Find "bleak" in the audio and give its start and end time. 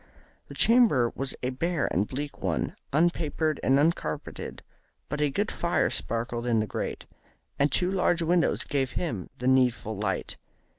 2.07-2.41